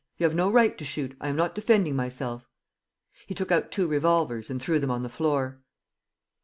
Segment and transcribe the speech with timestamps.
[0.17, 1.15] You have no right to shoot.
[1.21, 2.47] I am not defending myself."
[3.27, 5.61] He took out two revolvers and threw them on the floor.